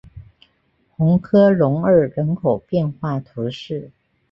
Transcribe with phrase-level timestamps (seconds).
[0.97, 3.91] 红科隆日人口变化图示